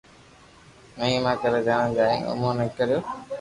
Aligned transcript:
مھيما 0.97 1.33
ڪري 1.41 1.59
جڻي 1.67 1.89
جائين 1.99 2.21
امو 2.31 2.49
ڪوئي 2.57 2.69
ڪريو 2.77 2.99